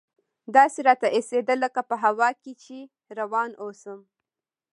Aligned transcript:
داسې 0.55 0.79
راته 0.87 1.07
اېسېده 1.15 1.55
لکه 1.63 1.81
په 1.89 1.95
هوا 2.03 2.29
کښې 2.41 2.53
چې 2.63 2.77
روان 3.19 3.51
اوسم. 3.63 3.99